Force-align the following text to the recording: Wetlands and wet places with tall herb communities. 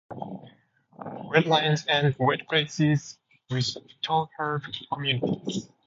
Wetlands 0.99 1.85
and 1.87 2.15
wet 2.17 2.47
places 2.49 3.19
with 3.51 3.77
tall 4.01 4.31
herb 4.39 4.63
communities. 4.91 5.69